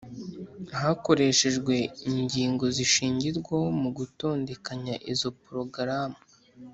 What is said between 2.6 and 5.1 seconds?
zishingirwaho mu gutondekanya